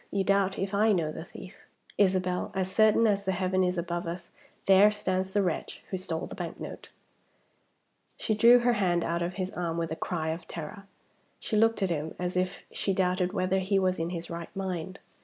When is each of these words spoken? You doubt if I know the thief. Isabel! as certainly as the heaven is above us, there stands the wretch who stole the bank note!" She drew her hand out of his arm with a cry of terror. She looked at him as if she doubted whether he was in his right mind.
You 0.09 0.23
doubt 0.23 0.57
if 0.57 0.73
I 0.73 0.93
know 0.93 1.11
the 1.11 1.25
thief. 1.25 1.55
Isabel! 1.95 2.51
as 2.55 2.71
certainly 2.71 3.11
as 3.11 3.23
the 3.25 3.33
heaven 3.33 3.63
is 3.63 3.77
above 3.77 4.07
us, 4.07 4.31
there 4.65 4.89
stands 4.91 5.31
the 5.31 5.43
wretch 5.43 5.83
who 5.91 5.97
stole 5.97 6.25
the 6.25 6.33
bank 6.33 6.59
note!" 6.59 6.89
She 8.17 8.33
drew 8.33 8.57
her 8.61 8.73
hand 8.73 9.03
out 9.03 9.21
of 9.21 9.35
his 9.35 9.51
arm 9.53 9.77
with 9.77 9.91
a 9.91 9.95
cry 9.95 10.29
of 10.29 10.47
terror. 10.47 10.87
She 11.37 11.55
looked 11.55 11.83
at 11.83 11.91
him 11.91 12.15
as 12.17 12.35
if 12.35 12.63
she 12.71 12.93
doubted 12.93 13.31
whether 13.33 13.59
he 13.59 13.77
was 13.77 13.99
in 13.99 14.09
his 14.09 14.31
right 14.31 14.49
mind. 14.55 14.97